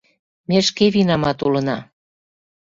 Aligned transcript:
Ме 0.49 0.57
шке 0.67 0.85
винамат 0.95 1.39
улына. 1.45 1.77